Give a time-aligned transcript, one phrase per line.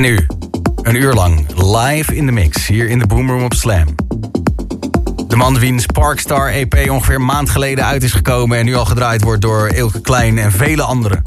[0.00, 0.26] En nu,
[0.82, 3.86] een uur lang, live in de mix, hier in de Boomroom op Slam.
[5.28, 8.58] De man wiens Parkstar EP ongeveer een maand geleden uit is gekomen...
[8.58, 11.22] en nu al gedraaid wordt door Ilke Klein en vele anderen.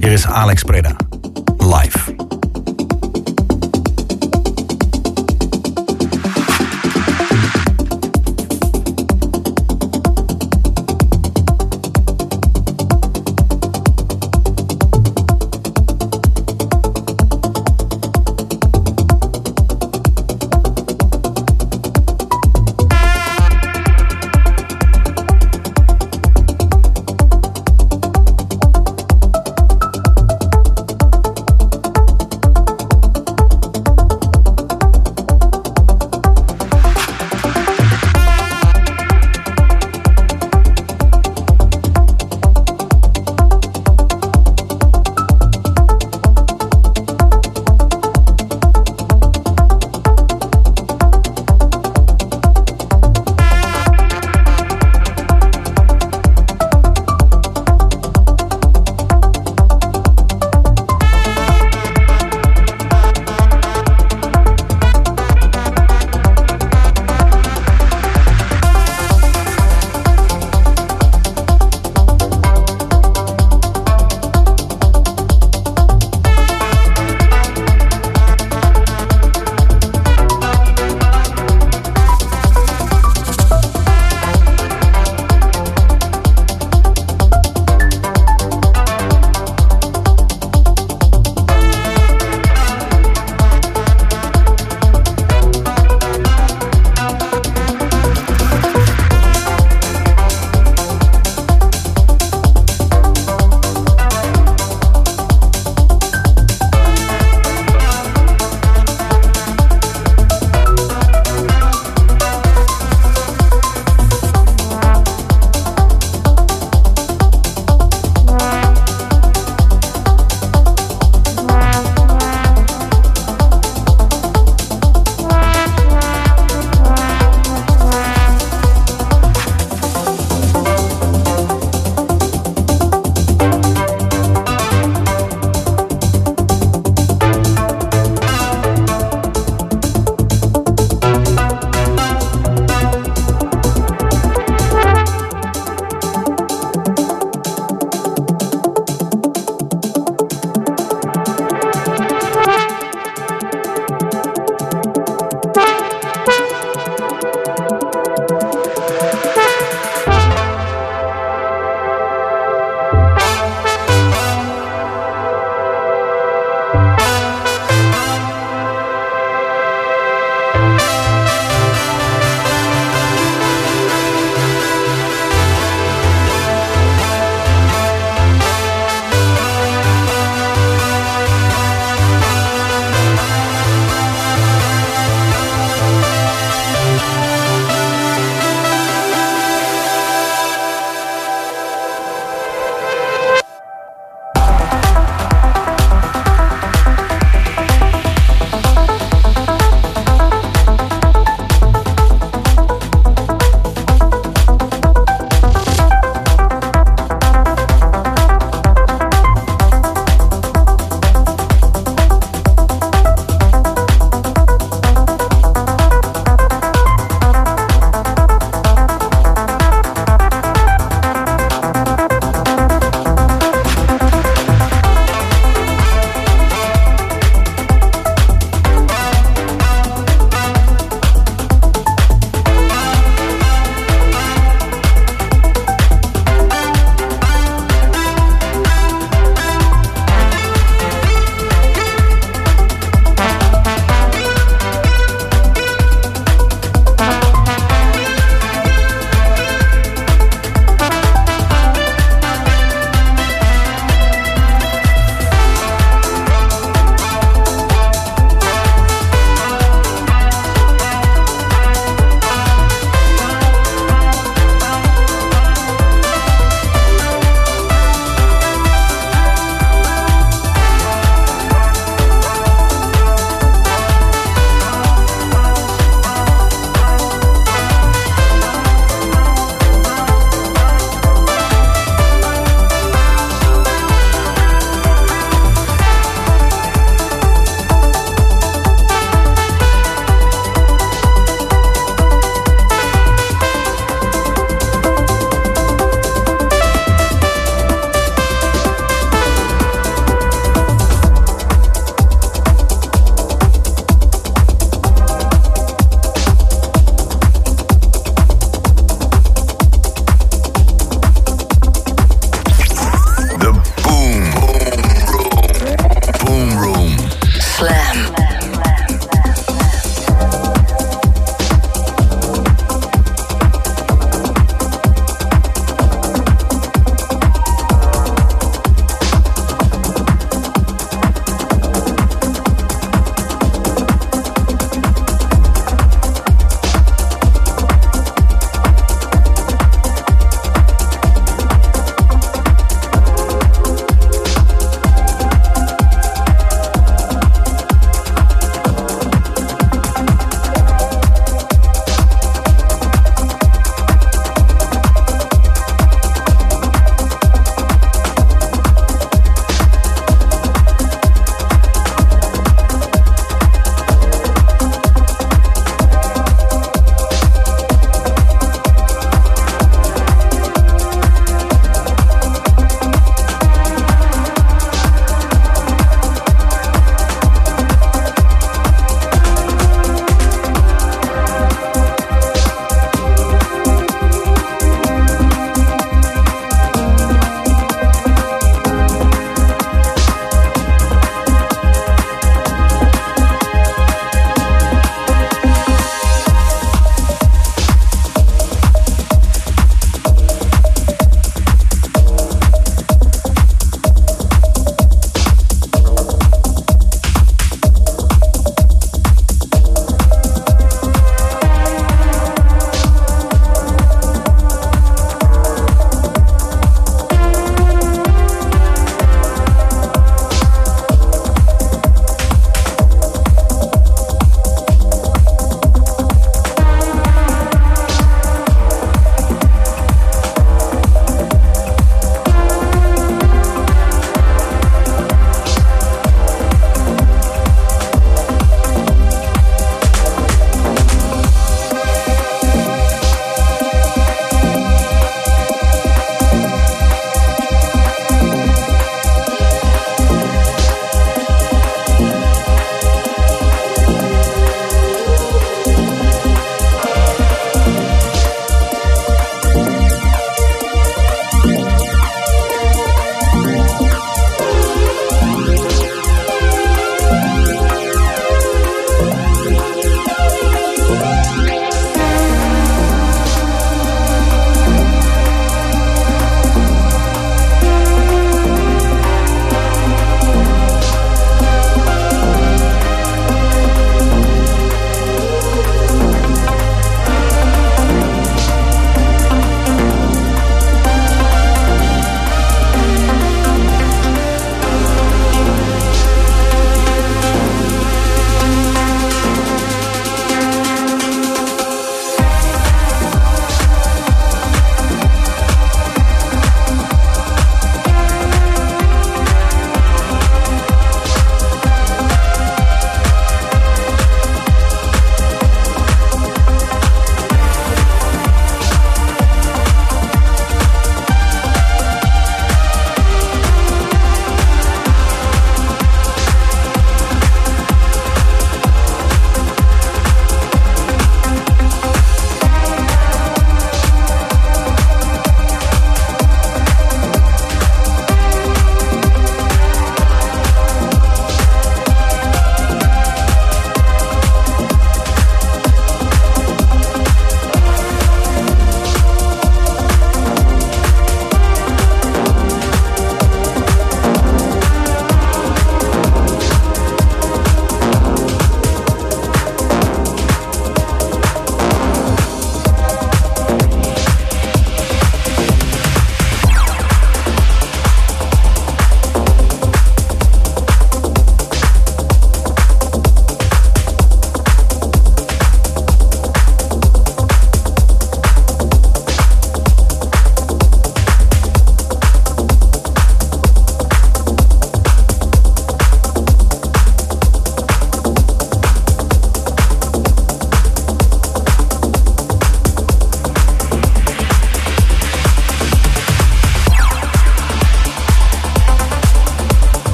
[0.00, 0.96] Hier is Alex Preda,
[1.58, 2.25] live.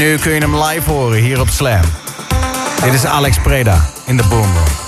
[0.00, 1.80] Nu kun je hem live horen hier op Slam.
[2.84, 4.79] Dit is Alex Preda in de Boom.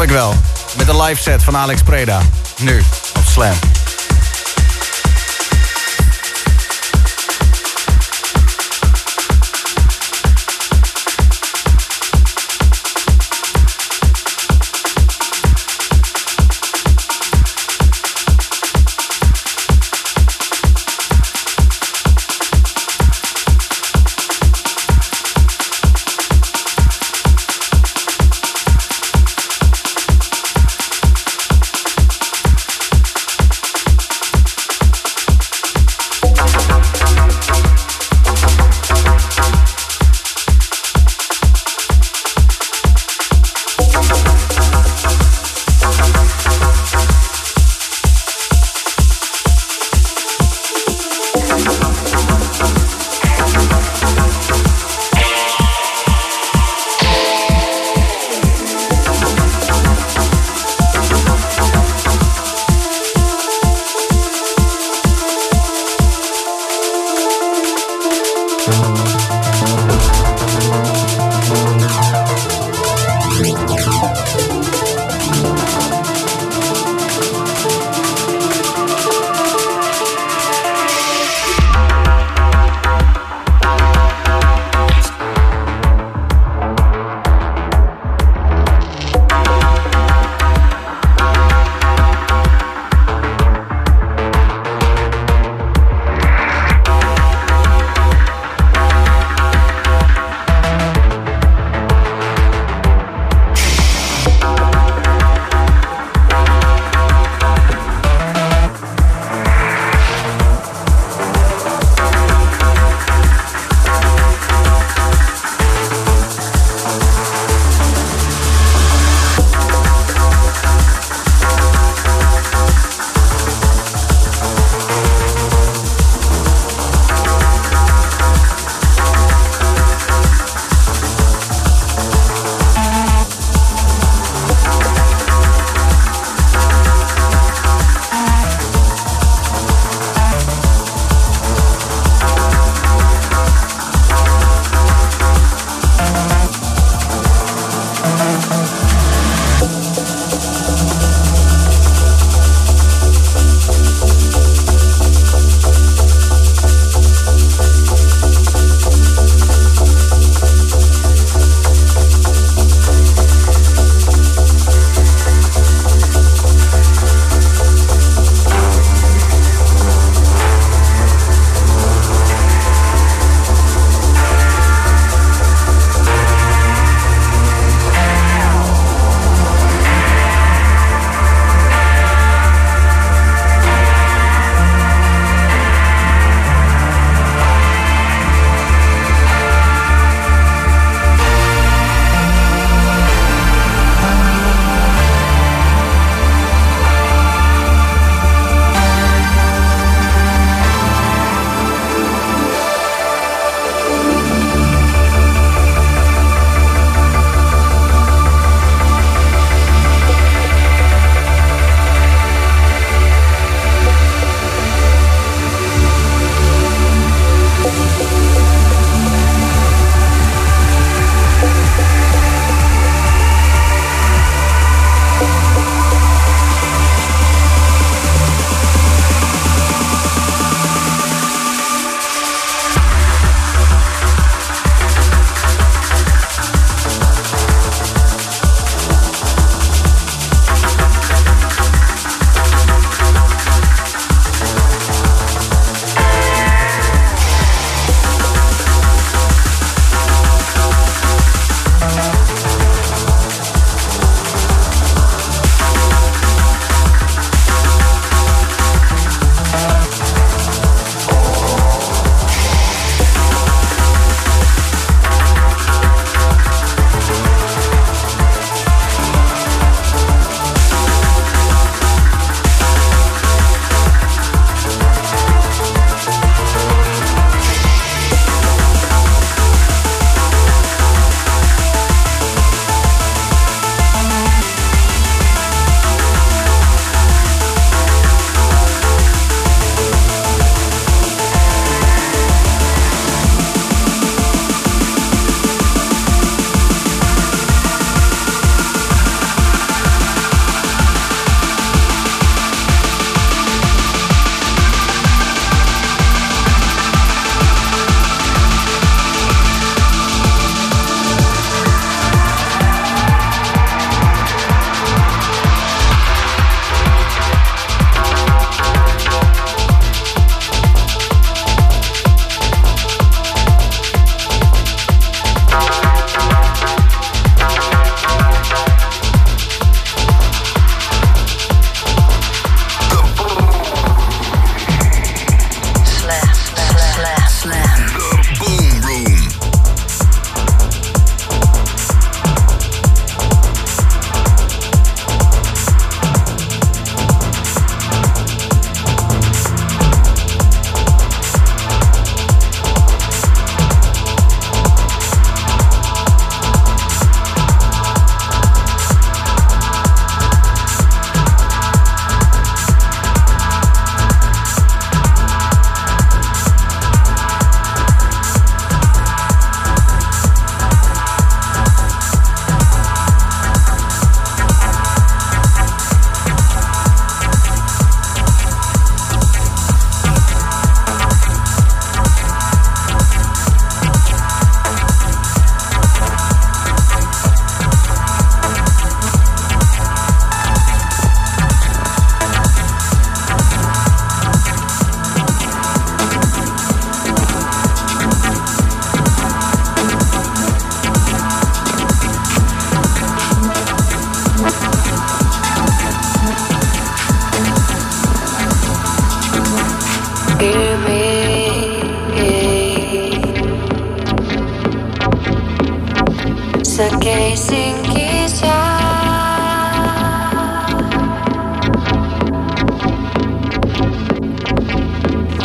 [0.00, 0.34] Snap ik wel.
[0.76, 2.20] Met de live set van Alex Preda.
[2.58, 2.80] Nu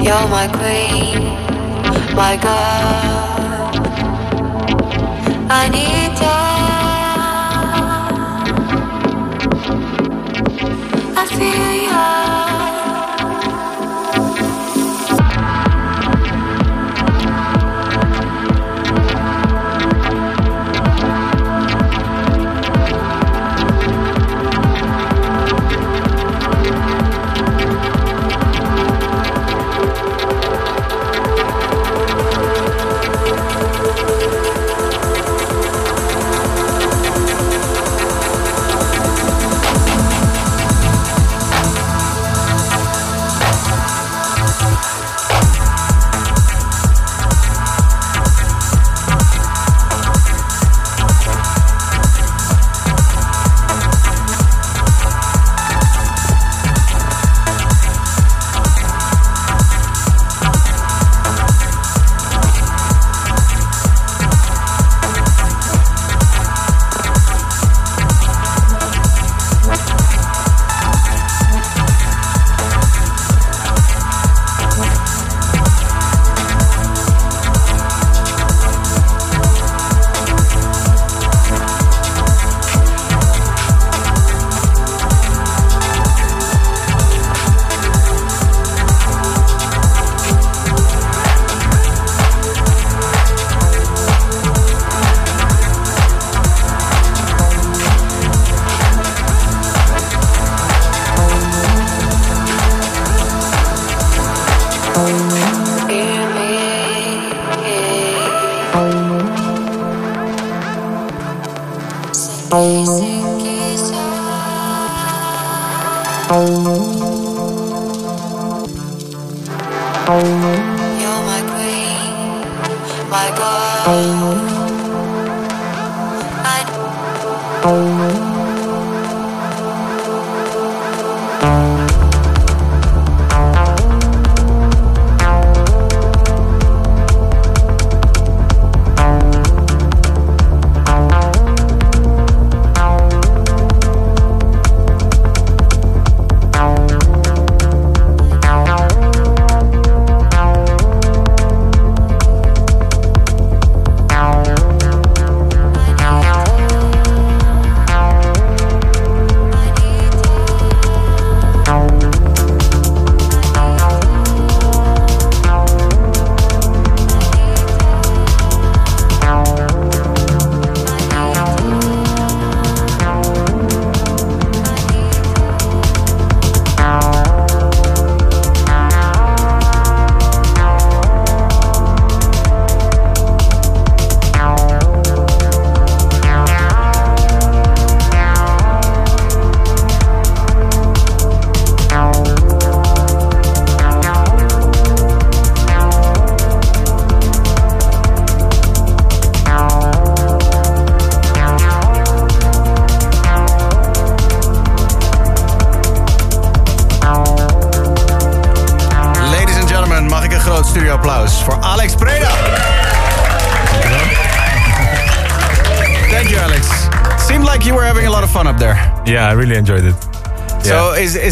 [0.05, 1.19] You're my queen,
[2.15, 3.71] my girl.
[5.49, 6.75] I need time.
[11.17, 11.73] I feel
[12.29, 12.34] you.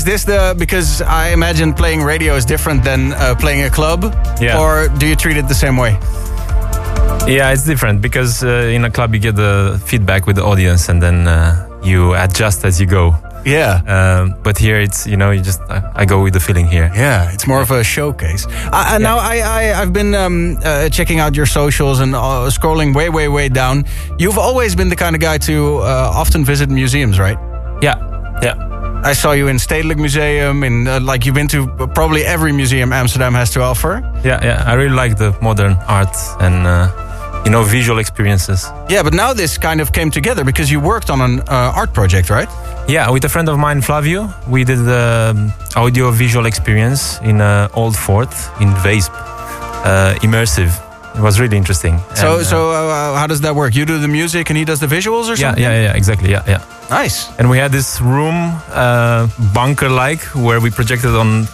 [0.04, 3.70] Is is this the because I imagine playing radio is different than uh, playing a
[3.70, 4.04] club?
[4.42, 4.60] Yeah.
[4.60, 5.98] Or do you treat it the same way?
[7.28, 10.90] Yeah, it's different because uh, in a club you get the feedback with the audience
[10.90, 13.16] and then uh, you adjust as you go.
[13.46, 13.82] Yeah.
[13.88, 16.92] Um, but here it's you know you just uh, I go with the feeling here.
[16.96, 18.48] Yeah, it's more of a showcase.
[18.72, 22.94] Uh, now I, I have been um, uh, checking out your socials and uh, scrolling
[22.94, 23.86] way way way down.
[24.18, 27.38] You've always been the kind of guy to uh, often visit museums, right?
[27.82, 27.96] Yeah,
[28.42, 28.73] yeah.
[29.06, 32.94] I saw you in Stedelijk Museum, in uh, like you've been to probably every museum
[32.94, 34.02] Amsterdam has to offer.
[34.24, 34.64] Yeah, yeah.
[34.66, 36.88] I really like the modern art and uh,
[37.46, 38.66] you know visual experiences.
[38.90, 41.94] Yeah, but now this kind of came together because you worked on an uh, art
[41.94, 42.48] project, right?
[42.88, 47.42] Yeah, with a friend of mine, Flavio, we did the um, audio visual experience in
[47.42, 48.32] uh, Old Fort
[48.62, 50.72] in Weesp, uh, immersive.
[51.16, 52.00] It was really interesting.
[52.16, 53.76] So, and, so uh, how does that work?
[53.76, 55.62] You do the music and he does the visuals, or something?
[55.62, 56.32] Yeah, yeah, yeah, exactly.
[56.32, 56.66] Yeah, yeah.
[56.90, 57.30] Nice.
[57.38, 58.36] And we had this room,
[58.72, 61.48] uh, bunker-like, where we projected on,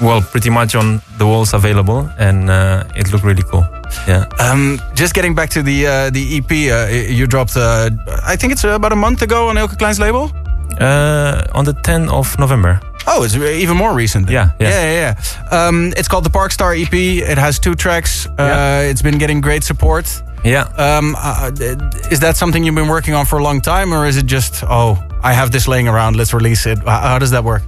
[0.00, 3.66] well, pretty much on the walls available, and uh, it looked really cool.
[4.06, 4.26] Yeah.
[4.38, 7.90] Um, just getting back to the uh, the EP uh, you dropped, uh,
[8.24, 10.30] I think it's about a month ago on Eelke Kleijn's label.
[10.80, 12.80] Uh, on the 10th of November.
[13.06, 14.30] Oh, it's even more recent.
[14.30, 14.68] Yeah, yeah.
[14.68, 15.14] yeah, yeah.
[15.52, 15.66] yeah.
[15.66, 16.92] Um, it's called the Park Star EP.
[16.94, 18.26] It has two tracks.
[18.26, 18.90] Uh, Yeah.
[18.90, 20.06] It's been getting great support.
[20.44, 20.64] Yeah.
[20.76, 21.50] Um, uh,
[22.10, 24.62] is that something you've been working on for a long time, or is it just
[24.68, 26.78] oh, I have this laying around, let's release it?
[26.86, 27.62] How, does that work?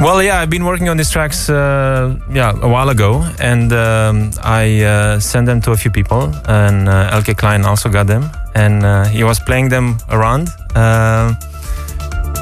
[0.00, 4.30] Well, yeah, I've been working on these tracks, uh, yeah, a while ago, and um,
[4.42, 8.28] I uh, sent them to a few people, and uh, Eelke Kleijn also got them,
[8.54, 11.32] and uh, he was playing them around, uh,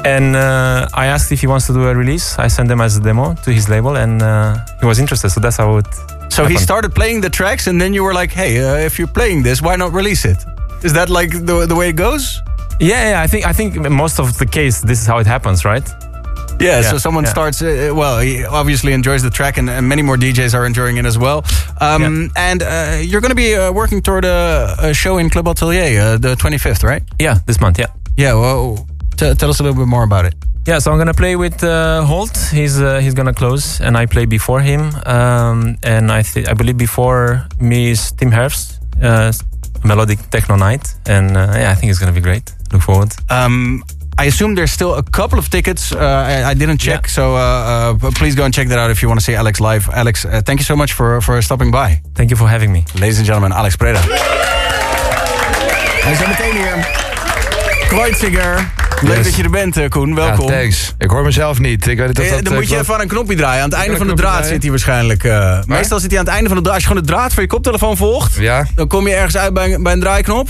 [0.05, 2.37] and uh, I asked if he wants to do a release.
[2.37, 5.29] I sent them as a demo to his label, and uh, he was interested.
[5.29, 5.87] So that's how it.
[6.29, 9.13] So he started playing the tracks, and then you were like, hey, uh, if you're
[9.19, 10.37] playing this, why not release it?
[10.83, 12.41] Is that like the the way it goes?
[12.79, 13.21] Yeah, yeah.
[13.25, 15.87] I think I think most of the case this is how it happens, right?
[16.59, 17.31] Yeah, so someone yeah.
[17.31, 17.61] starts.
[17.61, 21.05] Uh, well, he obviously enjoys the track, and, and many more DJs are enjoying it
[21.05, 21.43] as well.
[21.81, 25.47] Um, And uh, you're going to be uh, working toward a, a show in Club
[25.47, 27.03] Atelier, uh, the 25th, right?
[27.19, 27.77] Yeah, this month.
[27.77, 27.87] Yeah.
[28.15, 28.35] Yeah.
[28.35, 28.87] Well,
[29.17, 30.33] t- tell us a little bit more about it.
[30.67, 32.35] Yeah, so I'm gonna play with uh, Holt.
[32.51, 34.81] He's uh, he's gonna close, and I play before him.
[35.05, 39.31] Um, and I th- I believe before me is Tim Herbst, uh,
[39.83, 42.51] melodic techno night, and uh, yeah, I think it's gonna be great.
[42.71, 43.13] Look forward.
[43.29, 43.83] Um,
[44.17, 45.91] I assume there's still a couple of tickets.
[45.91, 47.11] Uh, I, I didn't check, Yeah.
[47.13, 49.59] so uh, uh, please go and check that out if you want to see Alex
[49.59, 49.89] live.
[49.93, 52.01] Alex, uh, thank you so much for for stopping by.
[52.15, 52.83] Thank you for having me.
[52.93, 53.99] Ladies and gentlemen, Alex Preda.
[56.03, 56.87] Hij is zo meteen hier.
[57.87, 58.71] Kreuziger.
[59.01, 59.25] Leuk Yes.
[59.25, 60.15] dat je er bent, eh, Koen.
[60.15, 60.49] Welkom.
[60.49, 60.93] Ja, thanks.
[60.97, 61.87] Ik hoor mezelf niet.
[61.87, 62.43] Ik weet niet of Eh, dat...
[62.43, 63.63] dan eh, moet je even aan een knopje draaien.
[63.63, 64.47] Aan het einde van de draad draaien?
[64.49, 65.23] zit hij waarschijnlijk.
[65.67, 66.73] meestal zit hij aan het einde van de draad.
[66.75, 68.65] Als je gewoon de draad van je koptelefoon volgt, Ja?
[68.75, 70.49] dan kom je ergens uit bij, een- bij een draaiknop.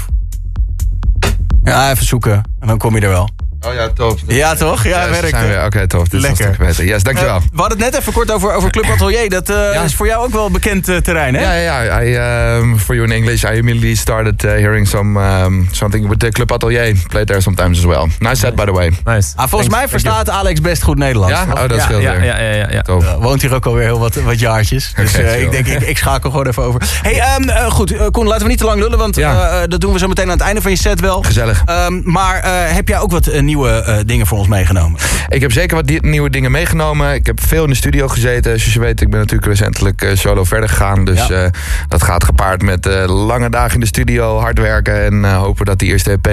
[1.63, 2.33] Ja, even zoeken.
[2.59, 3.29] En dan kom je er wel.
[3.61, 4.19] Oh ja, top.
[4.27, 4.83] Ja, toch?
[4.83, 5.65] Ja, Yes, werkt.
[5.65, 6.03] Oké, top.
[6.09, 6.45] Dit is een Lekker.
[6.53, 6.85] stuk beter.
[6.85, 7.35] Yes, dankjewel.
[7.35, 9.29] Eh, we hadden het net even kort over, over Club Atelier.
[9.29, 9.81] Dat Ja.
[9.83, 11.41] is voor jou ook wel bekend eh, terrein, hè?
[11.41, 12.01] Ja, ja, ja.
[12.03, 16.19] I, um, for you in English, I immediately started uh, hearing some um, something with
[16.19, 16.95] the Club Atelier.
[17.07, 18.07] Played there sometimes as well.
[18.19, 18.91] Nice set, by the way.
[19.03, 19.33] Nice.
[19.35, 21.33] Ah, volgens mij verstaat Alex best goed Nederlands.
[21.33, 21.45] Ja?
[21.63, 22.23] Oh, dat scheelt Ja, weer.
[22.25, 22.67] ja, ja, ja.
[22.71, 22.83] ja.
[22.89, 24.91] Uh, woont hier ook alweer heel wat, wat jaartjes.
[24.95, 25.41] Dus chill.
[25.41, 26.81] ik denk, ik, ik schakel gewoon even over.
[27.01, 29.67] hey, eh, goed, Koen, laten we niet te lang lullen, want Ja.
[29.67, 31.21] dat doen we zo meteen aan het einde van je set wel.
[31.21, 31.63] Gezellig.
[32.03, 32.41] Maar
[32.73, 34.99] heb jij ook wat nieuwe eh, dingen voor ons meegenomen?
[35.27, 37.13] Ik heb zeker wat nieuwe dingen meegenomen.
[37.13, 38.59] Ik heb veel in de studio gezeten.
[38.59, 41.05] Zoals je weet, ik ben natuurlijk recentelijk eh, solo verder gegaan.
[41.05, 41.43] Dus Ja.
[41.43, 41.49] eh,
[41.87, 45.05] dat gaat gepaard met lange dagen in de studio, hard werken...
[45.05, 46.27] en hopen dat die eerste EP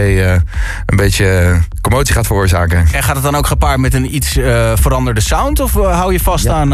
[0.86, 2.86] een beetje commotie gaat veroorzaken.
[2.92, 4.32] En gaat het dan ook gepaard met een iets
[4.74, 5.60] veranderde sound?
[5.60, 6.68] Of hou je vast aan...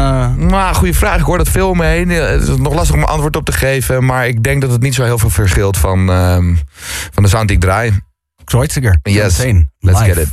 [0.49, 1.19] Maar goede vraag.
[1.19, 2.09] Ik hoor dat veel om me heen.
[2.09, 4.05] Het is nog lastig om een antwoord op te geven.
[4.05, 6.55] Maar ik denk dat het niet zo heel veel verschilt van, ehm,
[7.13, 7.99] van de sound die ik draai.
[8.49, 8.95] Kreuziger?
[9.05, 9.35] Yes.
[9.37, 10.07] Zometeen, Let's live.
[10.07, 10.27] get it.